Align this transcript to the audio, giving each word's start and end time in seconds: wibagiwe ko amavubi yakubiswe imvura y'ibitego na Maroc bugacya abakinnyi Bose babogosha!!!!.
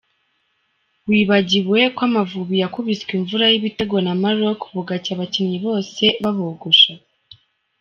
wibagiwe 1.09 1.79
ko 1.95 2.01
amavubi 2.07 2.55
yakubiswe 2.63 3.11
imvura 3.19 3.45
y'ibitego 3.51 3.95
na 4.05 4.13
Maroc 4.21 4.59
bugacya 4.73 5.11
abakinnyi 5.15 5.57
Bose 5.65 6.03
babogosha!!!!. 6.23 6.93